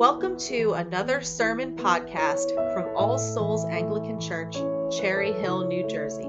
[0.00, 4.56] Welcome to another sermon podcast from All Souls Anglican Church,
[4.98, 6.26] Cherry Hill, New Jersey.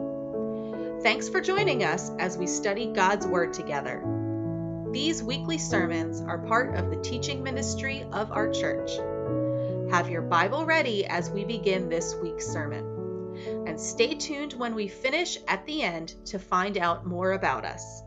[1.01, 4.03] Thanks for joining us as we study God's Word together.
[4.91, 8.91] These weekly sermons are part of the teaching ministry of our church.
[9.89, 13.63] Have your Bible ready as we begin this week's sermon.
[13.65, 18.03] And stay tuned when we finish at the end to find out more about us.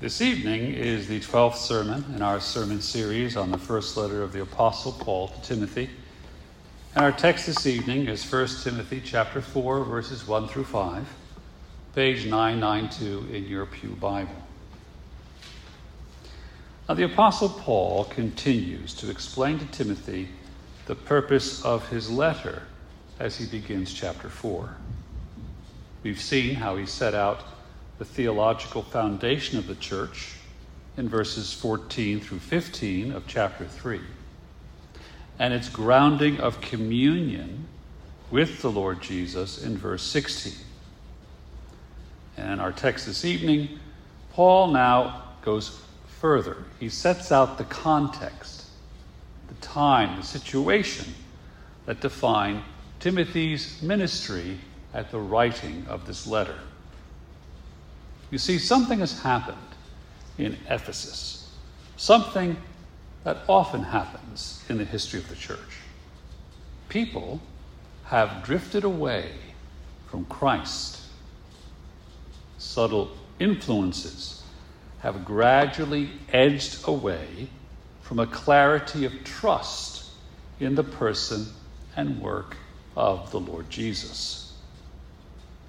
[0.00, 4.32] This evening is the 12th sermon in our sermon series on the first letter of
[4.32, 5.90] the Apostle Paul to Timothy.
[6.94, 11.06] And our text this evening is 1 Timothy chapter 4 verses 1 through 5,
[11.94, 14.42] page 992 in your Pew Bible.
[16.88, 20.30] Now the Apostle Paul continues to explain to Timothy
[20.86, 22.62] the purpose of his letter
[23.18, 24.76] as he begins chapter 4.
[26.02, 27.44] We've seen how he set out
[28.00, 30.32] the theological foundation of the church
[30.96, 34.00] in verses 14 through 15 of chapter 3,
[35.38, 37.68] and its grounding of communion
[38.30, 40.54] with the Lord Jesus in verse 16.
[42.38, 43.78] And in our text this evening,
[44.32, 46.64] Paul now goes further.
[46.78, 48.64] He sets out the context,
[49.48, 51.12] the time, the situation
[51.84, 52.62] that define
[52.98, 54.56] Timothy's ministry
[54.94, 56.56] at the writing of this letter.
[58.30, 59.56] You see, something has happened
[60.38, 61.50] in Ephesus,
[61.96, 62.56] something
[63.24, 65.58] that often happens in the history of the church.
[66.88, 67.40] People
[68.04, 69.32] have drifted away
[70.08, 71.00] from Christ.
[72.58, 74.42] Subtle influences
[75.00, 77.48] have gradually edged away
[78.02, 80.10] from a clarity of trust
[80.58, 81.46] in the person
[81.96, 82.56] and work
[82.96, 84.49] of the Lord Jesus.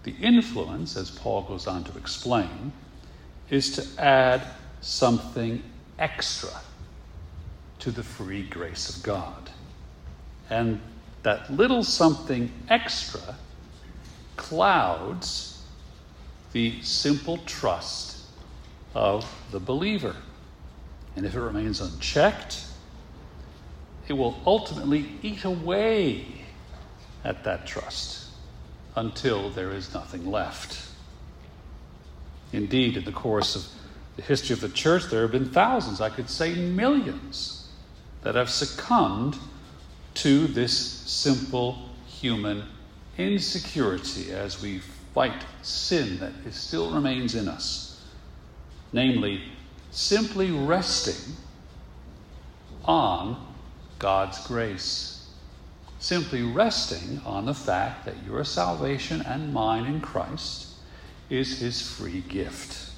[0.04, 2.72] The influence, as Paul goes on to explain,
[3.50, 4.42] is to add
[4.82, 5.62] something
[6.00, 6.50] extra
[7.80, 9.50] to the free grace of God.
[10.50, 10.82] And
[11.24, 13.36] that little something extra
[14.38, 15.64] clouds
[16.52, 18.26] the simple trust
[18.94, 20.16] of the believer.
[21.16, 22.66] And if it remains unchecked,
[24.08, 26.26] it will ultimately eat away
[27.24, 28.21] at that trust
[28.96, 30.88] until there is nothing left.
[32.52, 33.66] Indeed, in the course of
[34.18, 37.70] the history of the church, there have been thousands, I could say millions,
[38.24, 39.38] that have succumbed
[40.16, 42.64] to this simple human
[43.18, 44.80] insecurity as we
[45.14, 48.06] fight sin that still remains in us.
[48.94, 49.44] Namely,
[49.92, 51.36] simply resting
[52.84, 53.48] on
[54.00, 55.21] God's grace
[56.02, 60.68] simply resting on the fact that your salvation and mine in Christ
[61.30, 62.90] is his free gift.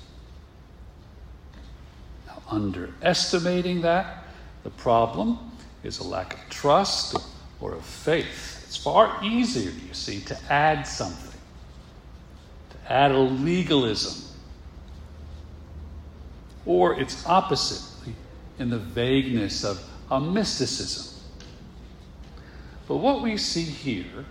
[2.25, 4.24] Now, underestimating that,
[4.64, 5.38] the problem
[5.84, 7.18] is a lack of trust
[7.59, 8.64] or of faith.
[8.66, 11.40] It's far easier, you see, to add something,
[12.70, 14.30] to add a legalism,
[16.66, 17.84] or its opposite
[18.59, 21.12] in the vagueness of a mysticism.
[22.88, 24.26] But what we see here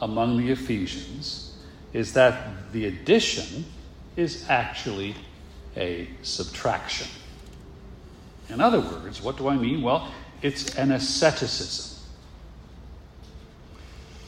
[0.00, 1.56] among the Ephesians
[1.92, 3.64] is that the addition
[4.16, 5.14] is actually
[5.76, 7.08] a subtraction.
[8.48, 9.82] In other words, what do I mean?
[9.82, 10.12] Well,
[10.42, 11.98] it's an asceticism.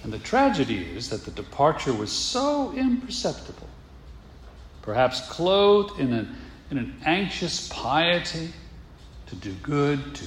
[0.03, 3.69] And the tragedy is that the departure was so imperceptible,
[4.83, 6.37] perhaps clothed in an,
[6.71, 8.51] in an anxious piety
[9.27, 10.25] to do good, to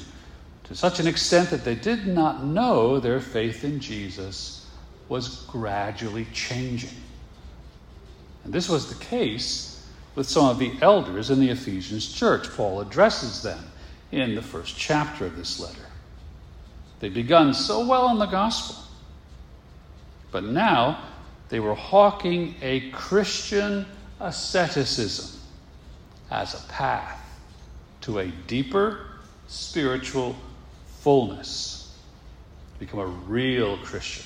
[0.72, 4.66] to such an extent that they did not know their faith in Jesus
[5.10, 6.96] was gradually changing.
[8.46, 12.50] And this was the case with some of the elders in the Ephesians church.
[12.56, 13.60] Paul addresses them
[14.14, 15.88] in the first chapter of this letter.
[17.02, 18.82] They'd begun so well in the gospel,
[20.32, 21.04] but now
[21.50, 23.86] they were hawking a Christian
[24.22, 25.38] asceticism
[26.30, 27.20] as a path
[28.02, 29.08] to a deeper
[29.50, 30.34] spiritual
[31.02, 31.98] fullness,
[32.80, 34.26] become a real Christian.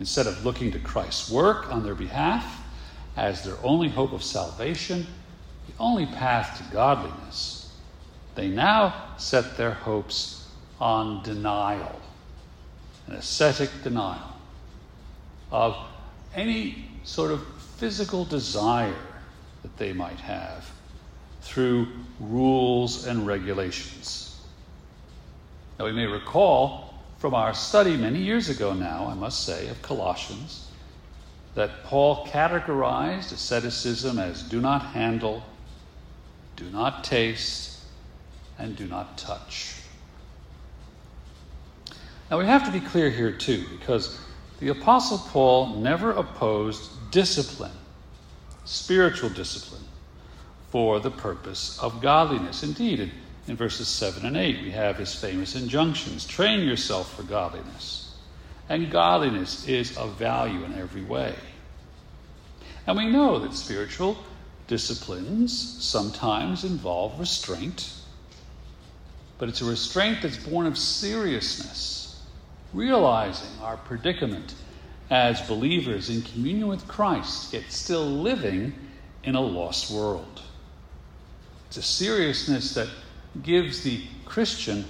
[0.00, 2.60] Instead of looking to Christ's work on their behalf
[3.16, 5.06] as their only hope of salvation,
[5.68, 7.74] the only path to godliness,
[8.34, 10.48] they now set their hopes
[10.80, 12.00] on denial,
[13.06, 14.32] an ascetic denial
[15.50, 15.76] of
[16.34, 18.94] any sort of physical desire
[19.60, 20.70] that they might have
[21.42, 21.86] through
[22.18, 24.31] rules and regulations.
[25.82, 29.82] Now, we may recall from our study many years ago now, I must say, of
[29.82, 30.68] Colossians,
[31.56, 35.42] that Paul categorized asceticism as do not handle,
[36.54, 37.80] do not taste,
[38.60, 39.74] and do not touch.
[42.30, 44.20] Now we have to be clear here too, because
[44.60, 47.72] the Apostle Paul never opposed discipline,
[48.64, 49.82] spiritual discipline,
[50.70, 52.62] for the purpose of godliness.
[52.62, 53.10] Indeed, in,
[53.48, 58.14] in verses 7 and 8, we have his famous injunctions train yourself for godliness.
[58.68, 61.34] And godliness is of value in every way.
[62.86, 64.16] And we know that spiritual
[64.68, 65.52] disciplines
[65.84, 67.92] sometimes involve restraint,
[69.38, 72.22] but it's a restraint that's born of seriousness,
[72.72, 74.54] realizing our predicament
[75.10, 78.72] as believers in communion with Christ, yet still living
[79.24, 80.42] in a lost world.
[81.68, 82.88] It's a seriousness that
[83.40, 84.84] gives the Christian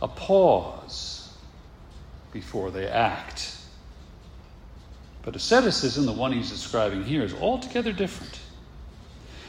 [0.00, 1.32] a pause
[2.32, 3.56] before they act.
[5.22, 8.40] But asceticism, the one he's describing here, is altogether different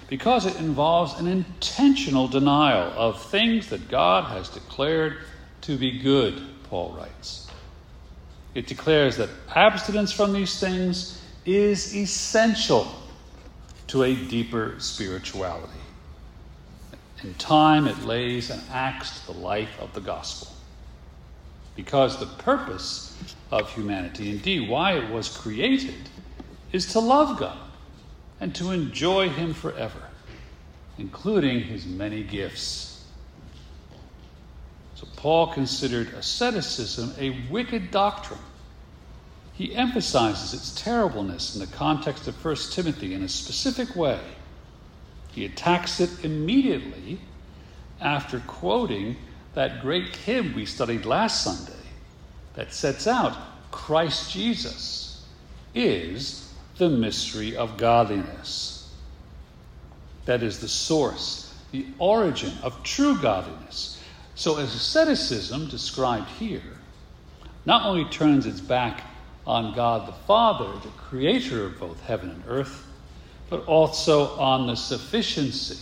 [0.07, 5.17] because it involves an intentional denial of things that God has declared
[5.61, 6.39] to be good,
[6.69, 7.47] Paul writes.
[8.53, 12.87] It declares that abstinence from these things is essential
[13.87, 15.82] to a deeper spirituality.
[17.23, 20.51] In time, it lays an axe to the life of the gospel.
[21.75, 23.17] Because the purpose
[23.49, 26.09] of humanity, indeed, why it was created,
[26.73, 27.57] is to love God
[28.41, 30.09] and to enjoy Him forever,
[30.97, 33.05] including His many gifts.
[34.95, 38.39] So, Paul considered asceticism a wicked doctrine.
[39.53, 44.19] He emphasizes its terribleness in the context of 1 Timothy in a specific way.
[45.33, 47.19] He attacks it immediately
[47.99, 49.15] after quoting
[49.55, 51.73] that great hymn we studied last Sunday
[52.53, 53.35] that sets out
[53.71, 55.25] Christ Jesus
[55.73, 58.91] is the mystery of godliness.
[60.25, 64.01] That is the source, the origin of true godliness.
[64.35, 66.61] So, asceticism described here,
[67.65, 69.03] not only turns its back
[69.45, 72.87] on God the Father, the creator of both heaven and earth,
[73.49, 75.77] but also on the sufficiency,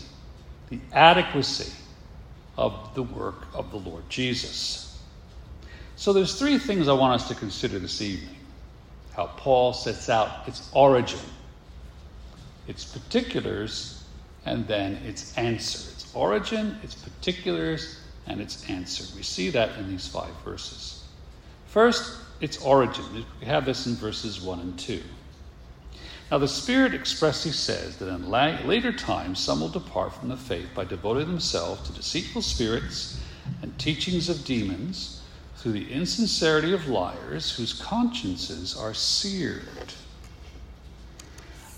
[0.70, 1.72] the adequacy
[2.58, 5.02] of the work of the Lord Jesus.
[5.96, 8.36] So there's three things I want us to consider this evening.
[9.14, 11.20] How Paul sets out its origin,
[12.68, 14.04] its particulars,
[14.46, 15.92] and then its answer.
[15.92, 19.04] Its origin, its particulars, and its answer.
[19.16, 21.04] We see that in these five verses.
[21.68, 23.06] First, its origin.
[23.40, 25.02] We have this in verses 1 and 2.
[26.32, 30.70] Now, the Spirit expressly says that in later times some will depart from the faith
[30.74, 33.20] by devoting themselves to deceitful spirits
[33.62, 35.22] and teachings of demons
[35.58, 39.94] through the insincerity of liars whose consciences are seared.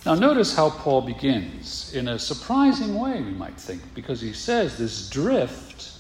[0.05, 4.77] Now, notice how Paul begins in a surprising way, we might think, because he says
[4.77, 5.94] this drift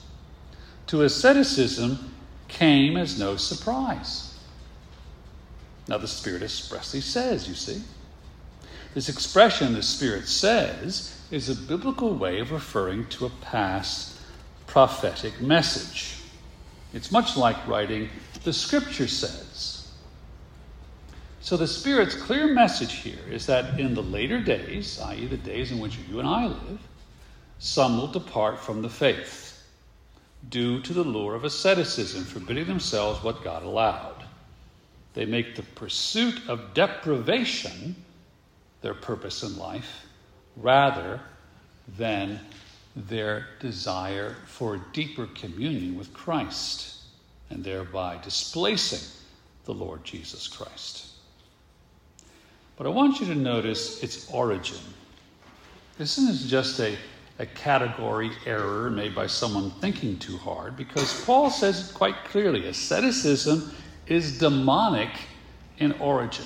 [0.87, 2.13] to asceticism
[2.49, 4.37] came as no surprise.
[5.87, 7.81] Now, the Spirit expressly says, you see.
[8.93, 14.19] This expression, the Spirit says, is a biblical way of referring to a past
[14.67, 16.17] prophetic message.
[16.93, 18.09] It's much like writing,
[18.43, 19.91] the scripture says.
[21.41, 25.71] So the Spirit's clear message here is that in the later days, i.e., the days
[25.71, 26.79] in which you and I live,
[27.57, 29.65] some will depart from the faith
[30.49, 34.23] due to the lure of asceticism, forbidding themselves what God allowed.
[35.15, 37.95] They make the pursuit of deprivation
[38.83, 40.05] their purpose in life
[40.57, 41.19] rather
[41.97, 42.39] than
[42.95, 46.97] their desire for deeper communion with Christ
[47.49, 49.09] and thereby displacing
[49.65, 51.07] the Lord Jesus Christ.
[52.75, 54.77] But I want you to notice its origin.
[55.97, 56.97] This isn't just a,
[57.39, 62.67] a category error made by someone thinking too hard, because Paul says it quite clearly
[62.67, 63.71] asceticism
[64.07, 65.09] is demonic
[65.77, 66.45] in origin,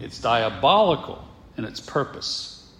[0.00, 2.70] it's diabolical in its purpose.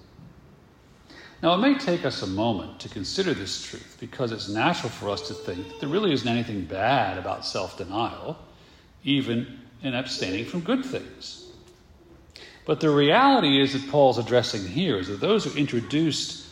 [1.43, 5.09] Now, it may take us a moment to consider this truth because it's natural for
[5.11, 8.39] us to think that there really isn't anything bad about self denial,
[9.03, 11.49] even in abstaining from good things.
[12.65, 16.47] But the reality is that Paul's addressing here is that those who introduced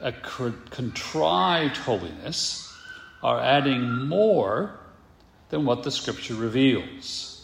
[0.00, 2.76] a contrived holiness
[3.22, 4.80] are adding more
[5.50, 7.41] than what the scripture reveals,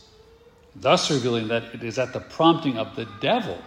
[0.80, 3.58] thus revealing that it is at the prompting of the devil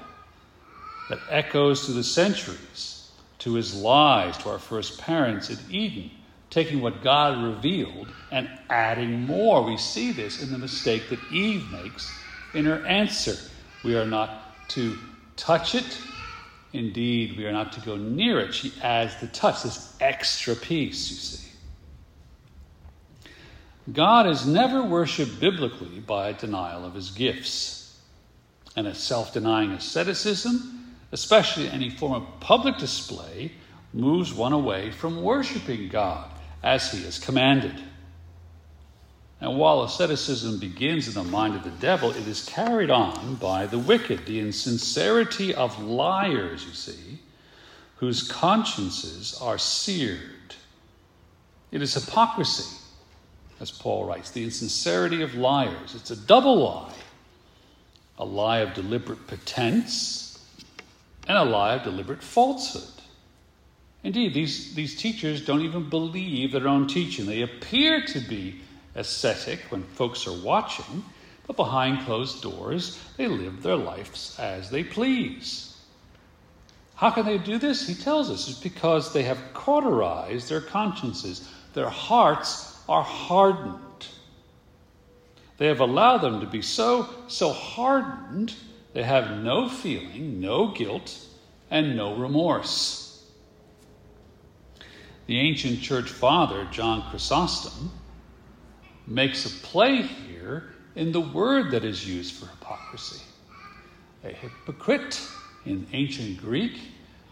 [1.09, 6.11] that echoes through the centuries to his lies to our first parents in Eden,
[6.49, 9.63] taking what God revealed and adding more.
[9.63, 13.35] We see this in the mistake that Eve makes in her answer
[13.83, 14.97] We are not to
[15.35, 15.99] touch it.
[16.71, 18.53] Indeed, we are not to go near it.
[18.53, 21.50] She adds the touch, this extra piece, you see.
[23.91, 27.99] God is never worshiped biblically by a denial of his gifts.
[28.75, 33.51] And a self denying asceticism, especially any form of public display,
[33.93, 36.29] moves one away from worshiping God
[36.63, 37.81] as he is commanded.
[39.41, 43.65] And while asceticism begins in the mind of the devil, it is carried on by
[43.65, 47.19] the wicked, the insincerity of liars, you see,
[47.95, 50.55] whose consciences are seared.
[51.71, 52.77] It is hypocrisy,
[53.61, 55.93] as Paul writes, the insincerity of liars.
[55.95, 56.93] It's a double lie
[58.17, 60.45] a lie of deliberate pretense
[61.27, 63.01] and a lie of deliberate falsehood.
[64.03, 67.25] Indeed, these, these teachers don't even believe their own teaching.
[67.25, 68.61] They appear to be
[68.93, 71.03] ascetic when folks are watching,
[71.47, 75.75] but behind closed doors, they live their lives as they please.
[76.95, 77.87] How can they do this?
[77.87, 81.49] He tells us it's because they have cauterized their consciences.
[81.73, 84.07] Their hearts are hardened.
[85.57, 88.53] They have allowed them to be so, so hardened,
[88.93, 91.17] they have no feeling, no guilt,
[91.69, 93.25] and no remorse.
[95.27, 97.91] The ancient church father, John Chrysostom,
[99.07, 103.21] makes a play here in the word that is used for hypocrisy.
[104.25, 105.25] A hypocrite
[105.65, 106.77] in ancient Greek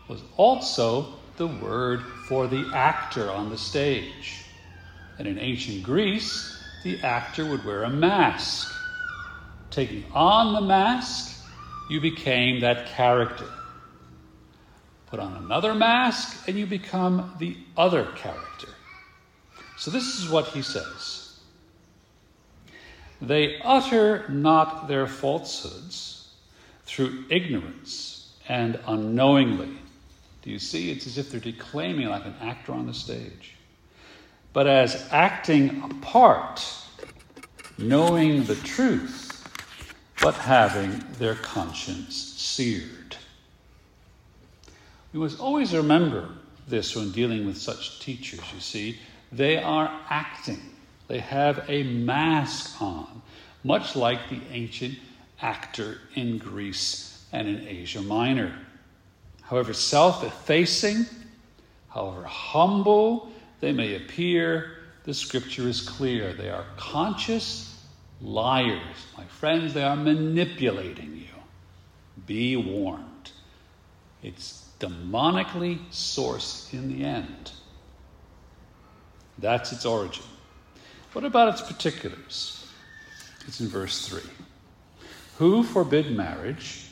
[0.08, 4.46] was also the word for the actor on the stage.
[5.20, 8.74] And in ancient Greece, the actor would wear a mask.
[9.70, 11.46] Taking on the mask,
[11.90, 13.50] you became that character.
[15.08, 18.70] Put on another mask, and you become the other character.
[19.78, 21.40] So, this is what he says.
[23.22, 26.30] They utter not their falsehoods
[26.86, 29.78] through ignorance and unknowingly.
[30.44, 30.92] Do you see?
[30.92, 33.56] It's as if they're declaiming like an actor on the stage.
[34.54, 36.66] But as acting a part,
[37.78, 39.44] knowing the truth,
[40.22, 43.16] but having their conscience seared.
[45.14, 46.30] We must always remember
[46.68, 49.00] this when dealing with such teachers, you see.
[49.32, 50.62] They are acting
[51.10, 53.24] they have a mask on,
[53.64, 54.98] much like the ancient
[55.42, 58.54] actor in Greece and in Asia Minor.
[59.42, 61.08] However self effacing,
[61.90, 64.72] however humble they may appear,
[65.04, 66.34] the scripture is clear.
[66.34, 67.84] They are conscious
[68.22, 69.08] liars.
[69.18, 72.24] My friends, they are manipulating you.
[72.26, 73.32] Be warned.
[74.22, 77.52] It's demonically sourced in the end.
[79.38, 80.26] That's its origin.
[81.14, 82.68] What about its particulars?
[83.48, 84.22] It's in verse 3.
[85.38, 86.89] Who forbid marriage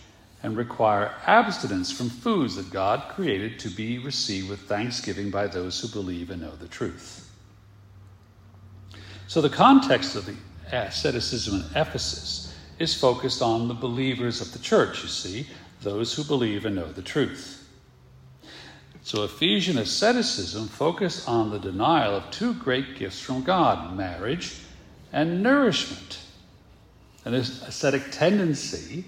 [0.47, 5.77] and require abstinence from foods that God created to be received with thanksgiving by those
[5.77, 7.29] who believe and know the truth.
[9.27, 10.35] So the context of the
[10.71, 15.47] asceticism in Ephesus is focused on the believers of the church, you see,
[15.81, 17.67] those who believe and know the truth.
[19.03, 24.55] So Ephesian asceticism focused on the denial of two great gifts from God marriage
[25.11, 26.19] and nourishment.
[27.25, 29.03] And this ascetic tendency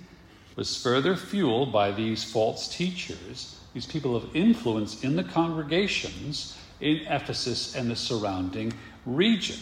[0.59, 6.97] was further fueled by these false teachers, these people of influence in the congregations in
[7.07, 8.73] Ephesus and the surrounding
[9.05, 9.55] region.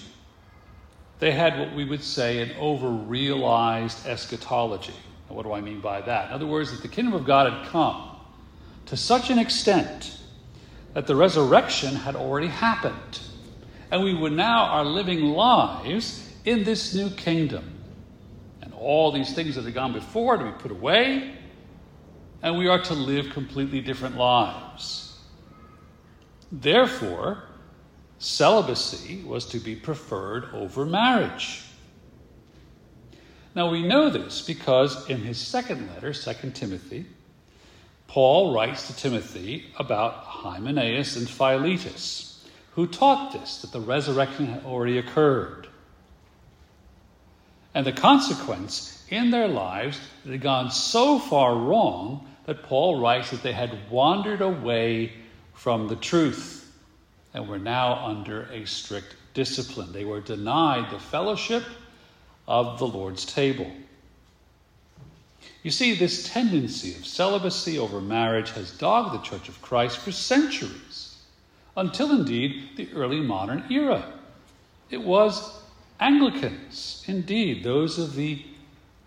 [1.19, 4.95] They had what we would say an over realized eschatology.
[5.29, 6.29] Now, what do I mean by that?
[6.29, 8.17] In other words, that the kingdom of God had come
[8.87, 10.17] to such an extent
[10.95, 13.19] that the resurrection had already happened.
[13.91, 17.76] And we would now are living lives in this new kingdom.
[18.79, 21.35] All these things that had gone before to be put away,
[22.41, 25.17] and we are to live completely different lives.
[26.51, 27.43] Therefore,
[28.19, 31.63] celibacy was to be preferred over marriage.
[33.55, 37.07] Now we know this because in his second letter, 2 Timothy,
[38.07, 44.63] Paul writes to Timothy about Hymenaeus and Philetus, who taught this, that the resurrection had
[44.63, 45.67] already occurred.
[47.73, 53.31] And the consequence in their lives it had gone so far wrong that Paul writes
[53.31, 55.13] that they had wandered away
[55.53, 56.71] from the truth
[57.33, 59.91] and were now under a strict discipline.
[59.91, 61.63] They were denied the fellowship
[62.47, 63.69] of the Lord's table.
[65.61, 70.11] You see, this tendency of celibacy over marriage has dogged the Church of Christ for
[70.11, 71.17] centuries,
[71.75, 74.13] until indeed the early modern era.
[74.89, 75.61] It was
[75.99, 78.45] Anglicans, indeed, those of the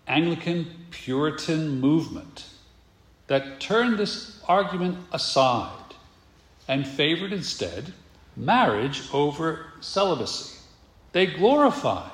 [0.07, 2.45] Anglican Puritan movement
[3.27, 5.95] that turned this argument aside
[6.67, 7.93] and favored instead
[8.35, 10.57] marriage over celibacy.
[11.13, 12.11] They glorified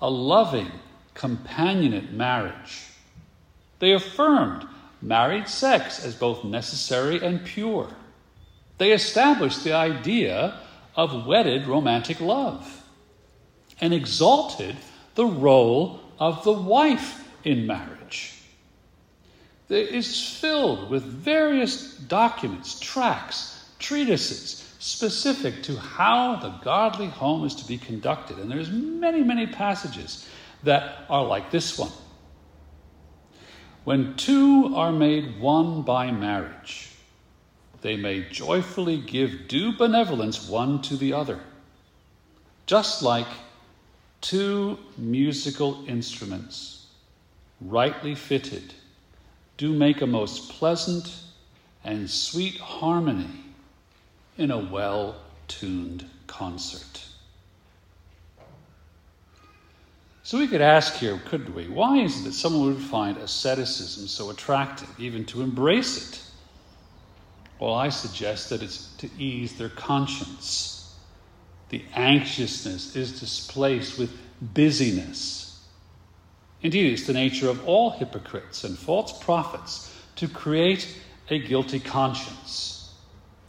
[0.00, 0.72] a loving,
[1.14, 2.88] companionate marriage.
[3.78, 4.66] They affirmed
[5.00, 7.88] married sex as both necessary and pure.
[8.76, 10.60] They established the idea
[10.94, 12.82] of wedded romantic love
[13.80, 14.76] and exalted
[15.14, 18.34] the role of the wife in marriage.
[19.68, 27.54] It is filled with various documents, tracts, treatises specific to how the godly home is
[27.56, 28.38] to be conducted.
[28.38, 30.28] And there's many, many passages
[30.62, 31.90] that are like this one.
[33.84, 36.92] When two are made one by marriage,
[37.82, 41.40] they may joyfully give due benevolence one to the other,
[42.66, 43.28] just like
[44.26, 46.86] two musical instruments,
[47.60, 48.74] rightly fitted,
[49.56, 51.14] do make a most pleasant
[51.84, 53.44] and sweet harmony
[54.36, 55.14] in a well
[55.46, 57.04] tuned concert.
[60.24, 61.68] So we could ask here, couldn't we?
[61.68, 66.20] Why is it that someone would find asceticism so attractive, even to embrace it?
[67.60, 70.75] Well, I suggest that it's to ease their conscience.
[71.68, 75.64] The anxiousness is displaced with busyness.
[76.62, 80.96] Indeed, it's the nature of all hypocrites and false prophets to create
[81.28, 82.94] a guilty conscience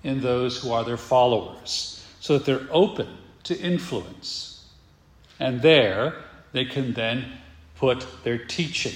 [0.03, 3.07] in those who are their followers, so that they're open
[3.43, 4.65] to influence.
[5.39, 6.15] And there
[6.51, 7.25] they can then
[7.75, 8.95] put their teaching.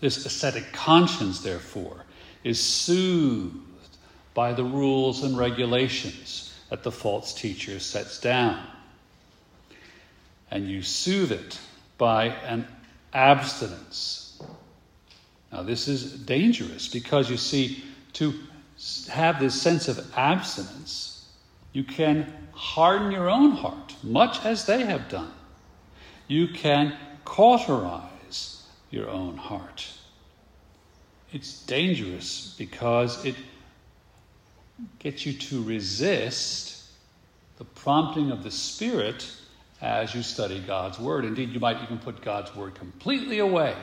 [0.00, 2.04] This ascetic conscience, therefore,
[2.44, 3.56] is soothed
[4.34, 8.62] by the rules and regulations that the false teacher sets down.
[10.50, 11.58] And you soothe it
[11.96, 12.66] by an
[13.12, 14.40] abstinence.
[15.52, 18.34] Now, this is dangerous because you see, to
[19.10, 21.26] have this sense of abstinence,
[21.72, 25.32] you can harden your own heart, much as they have done.
[26.26, 29.86] You can cauterize your own heart.
[31.32, 33.34] It's dangerous because it
[34.98, 36.84] gets you to resist
[37.58, 39.30] the prompting of the Spirit
[39.80, 41.24] as you study God's Word.
[41.24, 43.74] Indeed, you might even put God's Word completely away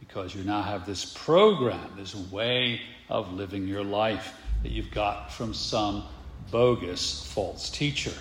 [0.00, 5.32] because you now have this program, this way of living your life that you've got
[5.32, 6.04] from some
[6.50, 8.12] bogus false teacher.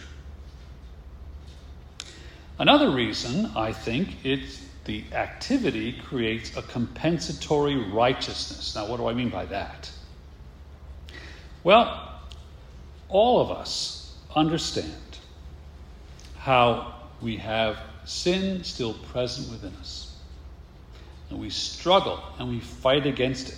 [2.60, 8.76] Another reason, I think, it's the activity creates a compensatory righteousness.
[8.76, 9.92] Now, what do I mean by that?
[11.67, 12.01] Well,
[13.10, 15.19] all of us understand
[16.38, 20.15] how we have sin still present within us.
[21.30, 23.58] And we struggle and we fight against it.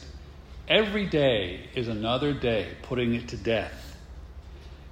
[0.68, 3.96] Every day is another day putting it to death.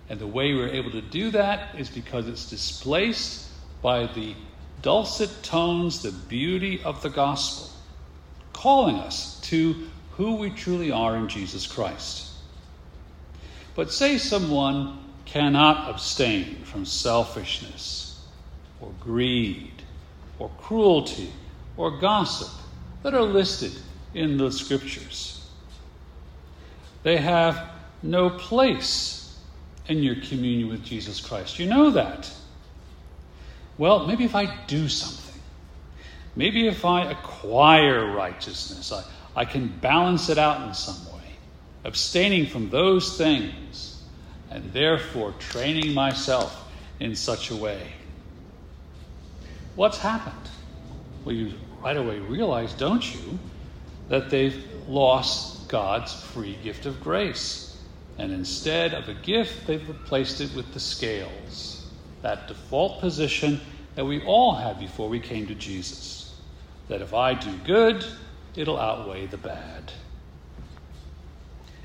[0.10, 3.50] And the way we're able to do that is because it's displaced
[3.82, 4.36] by the
[4.84, 7.72] dulcet tones, the beauty of the gospel,
[8.54, 12.27] calling us to who we truly are in Jesus Christ.
[13.78, 18.26] But say someone cannot abstain from selfishness
[18.82, 19.84] or greed
[20.40, 21.32] or cruelty
[21.78, 22.50] or gossip
[23.04, 23.72] that are listed
[24.16, 25.48] in the scriptures.
[27.04, 27.70] They have
[28.02, 29.38] no place
[29.88, 31.60] in your communion with Jesus Christ.
[31.60, 32.32] You know that.
[33.78, 35.40] Well, maybe if I do something,
[36.36, 39.04] maybe if I acquire righteousness, I,
[39.36, 41.17] I can balance it out in some way,
[41.88, 44.04] abstaining from those things,
[44.52, 46.70] and therefore training myself
[47.00, 47.94] in such a way.
[49.76, 50.36] What's happened?
[51.24, 53.40] Well, you right away realize, don't you,
[54.10, 57.82] that they've lost God's free gift of grace.
[58.18, 61.86] And instead of a gift, they've replaced it with the scales
[62.22, 63.62] that default position
[63.96, 66.36] that we all had before we came to Jesus.
[66.90, 68.04] That if I do good,
[68.56, 69.92] it'll outweigh the bad.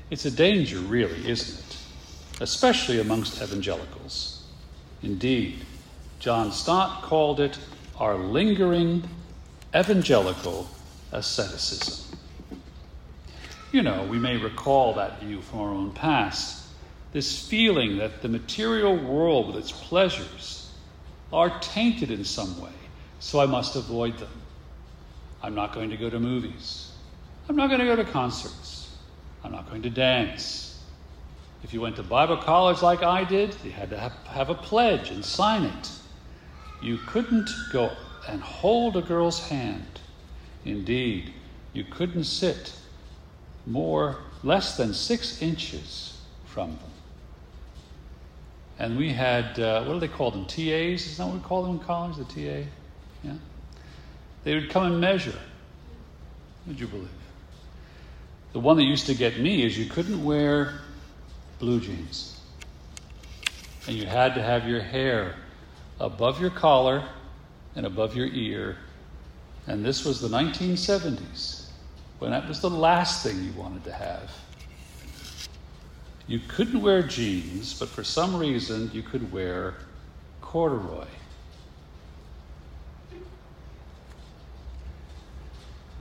[0.09, 1.77] It's a danger, really, isn't it?
[2.41, 4.43] Especially amongst evangelicals.
[5.01, 5.65] Indeed,
[6.19, 7.57] John Stott called it
[7.97, 9.03] our lingering
[9.75, 10.69] evangelical
[11.11, 12.17] asceticism.
[13.71, 16.63] You know, we may recall that view from our own past
[17.13, 20.71] this feeling that the material world with its pleasures
[21.31, 22.71] are tainted in some way,
[23.19, 24.31] so I must avoid them.
[25.41, 26.91] I'm not going to go to movies.
[27.47, 28.72] I'm not going to go to concerts.
[29.43, 30.81] I'm not going to dance.
[31.63, 35.11] If you went to Bible college like I did, you had to have, a pledge
[35.11, 35.91] and sign it.
[36.81, 37.91] You couldn't go
[38.27, 39.85] and hold a girl's hand
[40.65, 41.33] Indeed,
[41.73, 42.73] you couldn't sit
[43.65, 46.91] more, less than six inches from them.
[48.79, 50.45] And we had, uh, what do they call them?
[50.45, 51.05] TAs?
[51.05, 52.17] Is that what we call them in college?
[52.17, 52.67] The TA?
[53.23, 53.33] Yeah?
[54.43, 55.37] They would come and measure.
[56.67, 57.09] Would you believe?
[58.53, 60.81] The one that used to get me is you couldn't wear
[61.59, 62.39] blue jeans.
[63.87, 65.35] And you had to have your hair
[65.99, 67.03] above your collar
[67.75, 68.77] and above your ear.
[69.65, 71.67] And this was the 1970s,
[72.19, 74.31] when that was the last thing you wanted to have.
[76.27, 79.75] You couldn't wear jeans, but for some reason you could wear
[80.41, 81.07] corduroy.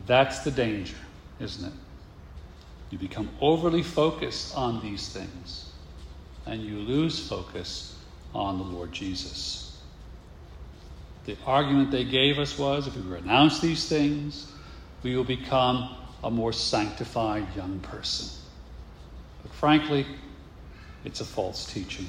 [0.06, 0.96] That's the danger,
[1.40, 1.81] isn't it?
[2.92, 5.70] You become overly focused on these things,
[6.44, 7.96] and you lose focus
[8.34, 9.80] on the Lord Jesus.
[11.24, 14.52] The argument they gave us was if we renounce these things,
[15.02, 18.28] we will become a more sanctified young person.
[19.42, 20.04] But frankly,
[21.06, 22.08] it's a false teaching.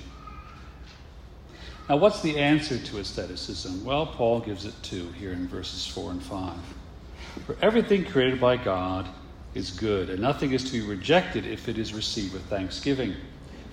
[1.87, 3.85] Now, what's the answer to asceticism?
[3.85, 6.53] Well, Paul gives it too here in verses 4 and 5.
[7.45, 9.07] For everything created by God
[9.53, 13.15] is good, and nothing is to be rejected if it is received with thanksgiving,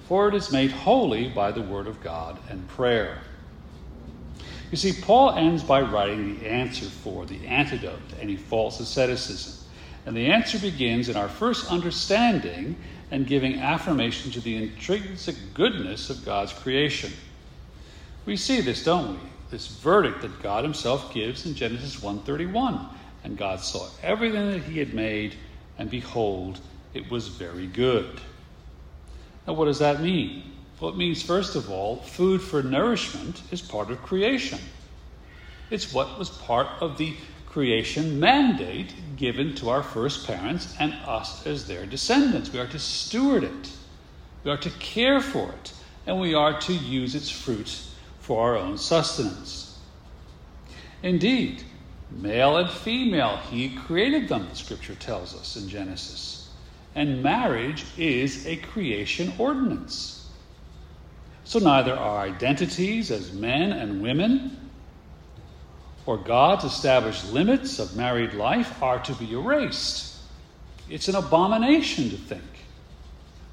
[0.06, 3.18] for it is made holy by the word of God and prayer.
[4.70, 9.66] You see, Paul ends by writing the answer for, the antidote to any false asceticism.
[10.06, 12.76] And the answer begins in our first understanding
[13.10, 17.12] and giving affirmation to the intrinsic goodness of God's creation.
[18.26, 19.28] We see this, don't we?
[19.50, 22.88] This verdict that God himself gives in Genesis 1:31.
[23.24, 25.34] And God saw everything that he had made,
[25.80, 26.60] and behold,
[26.92, 28.20] it was very good.
[29.46, 30.52] Now, what does that mean?
[30.78, 34.58] Well, it means, first of all, food for nourishment is part of creation.
[35.70, 37.16] It's what was part of the
[37.46, 42.52] creation mandate given to our first parents and us as their descendants.
[42.52, 43.72] We are to steward it,
[44.44, 45.72] we are to care for it,
[46.06, 47.80] and we are to use its fruit
[48.18, 49.78] for our own sustenance.
[51.02, 51.64] Indeed,
[52.10, 56.48] male and female, he created them, the scripture tells us in Genesis.
[56.94, 60.28] And marriage is a creation ordinance.
[61.44, 64.70] So neither our identities as men and women
[66.06, 70.16] or God's established limits of married life are to be erased.
[70.88, 72.42] It's an abomination to think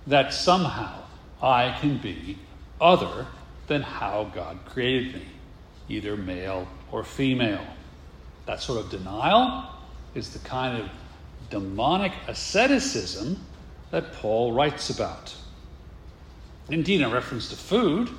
[0.08, 1.04] that somehow
[1.42, 2.40] I can be
[2.82, 3.28] other
[3.68, 5.26] than how God created me,
[5.90, 7.66] either male or female.
[8.48, 9.66] That sort of denial
[10.16, 10.90] is the kind of
[11.50, 13.40] demonic asceticism
[13.92, 15.36] that Paul writes about.
[16.70, 18.10] Indeed, in reference to food,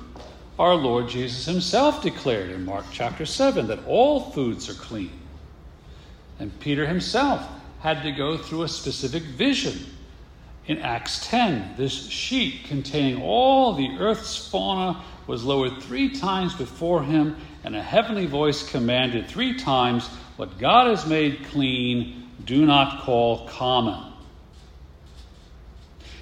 [0.57, 5.11] our Lord Jesus himself declared in Mark chapter 7 that all foods are clean.
[6.39, 7.47] And Peter himself
[7.79, 9.79] had to go through a specific vision.
[10.67, 17.03] In Acts 10, this sheet containing all the earth's fauna was lowered three times before
[17.03, 23.01] him, and a heavenly voice commanded three times, What God has made clean, do not
[23.01, 24.13] call common.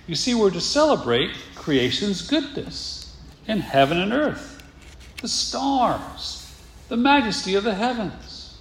[0.07, 4.63] You see, we're to celebrate creation's goodness in heaven and earth,
[5.21, 6.53] the stars,
[6.87, 8.57] the majesty of the heavens,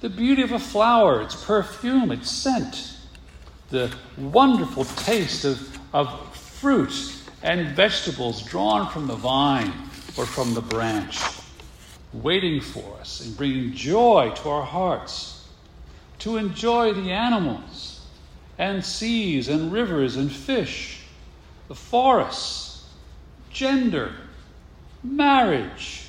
[0.00, 2.96] the beauty of a flower, its perfume, its scent,
[3.70, 9.72] the wonderful taste of, of fruit and vegetables drawn from the vine
[10.16, 11.18] or from the branch,
[12.22, 15.46] waiting for us and bringing joy to our hearts,
[16.20, 18.06] to enjoy the animals
[18.58, 21.00] and seas and rivers and fish
[21.68, 22.88] the forests,
[23.50, 24.12] gender,
[25.02, 26.06] marriage,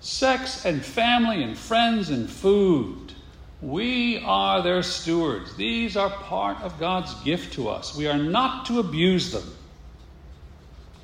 [0.00, 3.12] sex and family and friends and food.
[3.60, 5.54] We are their stewards.
[5.56, 7.96] These are part of God's gift to us.
[7.96, 9.54] We are not to abuse them,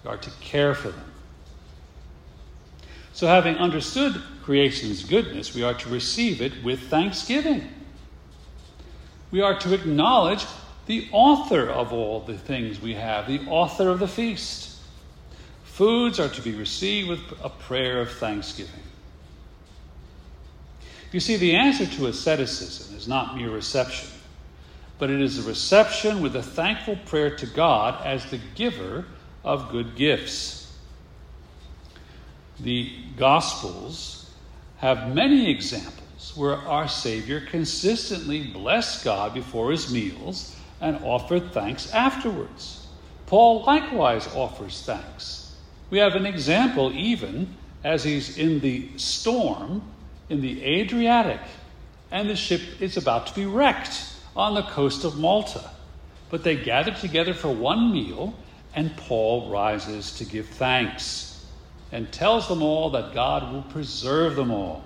[0.05, 1.13] we are to care for them.
[3.17, 7.67] So, having understood creation's goodness, we are to receive it with thanksgiving.
[9.31, 10.45] We are to acknowledge
[10.85, 14.79] the author of all the things we have, the author of the feast.
[15.65, 18.83] Foods are to be received with a prayer of thanksgiving.
[21.11, 24.11] You see, the answer to asceticism is not mere reception,
[24.99, 29.07] but it is a reception with a thankful prayer to God as the giver
[29.43, 30.66] of good gifts.
[32.61, 34.31] The Gospels
[34.79, 41.93] have many examples where our Savior consistently blessed God before his meals and offered thanks
[41.93, 42.87] afterwards.
[43.27, 45.55] Paul likewise offers thanks.
[45.91, 49.83] We have an example even as he's in the storm
[50.29, 51.41] in the Adriatic
[52.11, 55.71] and the ship is about to be wrecked on the coast of Malta.
[56.31, 58.35] But they gather together for one meal,
[58.75, 61.36] and Paul rises to give thanks
[61.93, 64.85] and tells them all that God will preserve them all,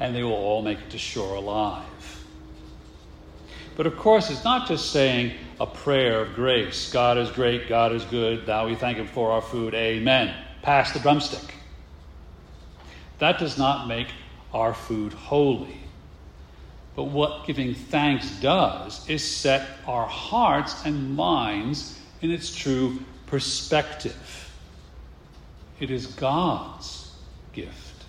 [0.00, 1.84] and they will all make it to shore alive.
[3.76, 7.92] But of course, it's not just saying a prayer of grace God is great, God
[7.92, 10.34] is good, thou we thank Him for our food, amen.
[10.62, 11.54] Pass the drumstick.
[13.18, 14.08] That does not make
[14.52, 15.80] our food holy.
[16.96, 24.53] But what giving thanks does is set our hearts and minds in its true perspective.
[25.80, 27.12] It is God's
[27.52, 28.04] gift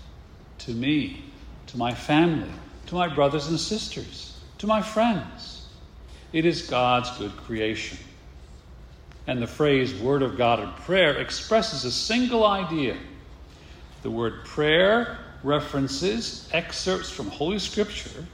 [0.59, 1.23] to me,
[1.67, 2.51] to my family,
[2.87, 5.67] to my brothers and sisters, to my friends.
[6.31, 7.97] It is God's good creation.
[9.27, 12.97] And the phrase Word of God in prayer expresses a single idea.
[14.03, 18.25] The word prayer references excerpts from Holy Scripture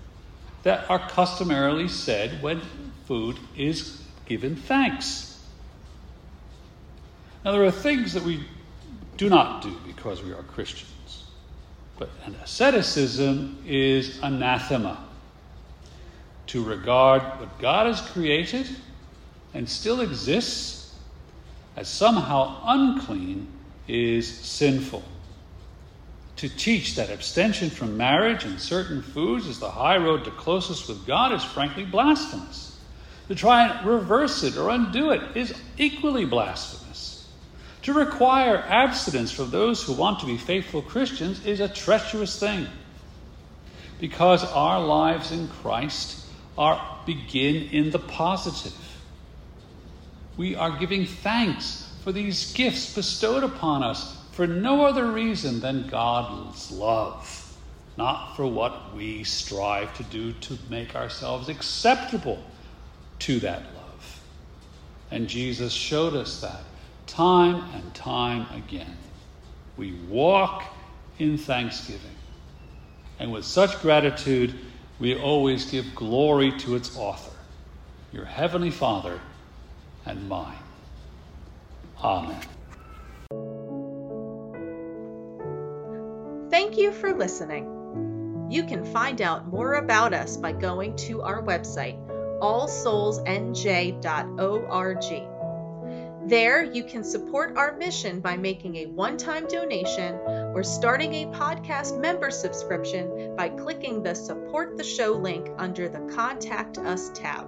[0.64, 2.62] that are customarily said when
[3.06, 5.42] food is given thanks.
[7.46, 8.46] Now, there are things that we
[9.22, 11.26] do not do because we are Christians,
[12.00, 14.98] but an asceticism is anathema.
[16.48, 18.68] To regard what God has created
[19.54, 20.96] and still exists
[21.76, 23.48] as somehow unclean
[23.88, 25.04] is sinful
[26.38, 30.88] to teach that abstention from marriage and certain foods is the high road to closeness
[30.88, 32.80] with God is frankly blasphemous.
[33.28, 36.81] To try and reverse it or undo it is equally blasphemous.
[37.84, 42.68] To require abstinence from those who want to be faithful Christians is a treacherous thing.
[44.00, 46.26] Because our lives in Christ
[46.58, 48.78] are begin in the positive.
[50.38, 55.88] We are giving thanks for these gifts bestowed upon us for no other reason than
[55.88, 57.58] God's love,
[57.98, 62.42] not for what we strive to do to make ourselves acceptable
[63.20, 64.24] to that love.
[65.12, 66.64] And Jesus showed us that
[67.12, 68.98] time and time again.
[69.76, 70.64] We walk
[71.20, 72.16] in thanksgiving.
[73.20, 74.56] And with such gratitude,
[75.00, 77.36] we always give glory to its author,
[78.14, 79.20] your Heavenly Father
[80.06, 80.58] and mine.
[82.02, 82.42] Amen.
[86.50, 87.68] Thank you for listening.
[88.50, 91.98] You can find out more about us by going to our website,
[92.40, 95.31] allsoulsnj.org.
[96.28, 101.26] There, you can support our mission by making a one time donation or starting a
[101.28, 107.48] podcast member subscription by clicking the Support the Show link under the Contact Us tab.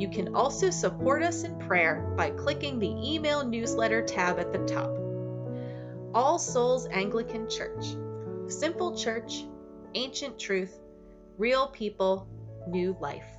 [0.00, 4.64] You can also support us in prayer by clicking the Email Newsletter tab at the
[4.66, 4.90] top.
[6.12, 7.96] All Souls Anglican Church
[8.48, 9.46] Simple church,
[9.94, 10.78] ancient truth,
[11.38, 12.28] real people,
[12.68, 13.33] new life.